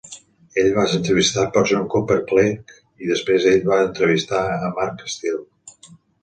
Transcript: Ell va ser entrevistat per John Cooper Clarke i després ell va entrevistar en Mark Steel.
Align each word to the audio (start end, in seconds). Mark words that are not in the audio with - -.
Ell 0.59 0.69
va 0.77 0.85
ser 0.93 0.95
entrevistat 0.99 1.51
per 1.57 1.61
John 1.71 1.83
Cooper 1.95 2.17
Clarke 2.31 2.77
i 3.05 3.11
després 3.11 3.45
ell 3.53 3.61
va 3.73 3.79
entrevistar 3.85 4.41
en 4.57 4.67
Mark 4.81 5.05
Steel. 5.19 5.39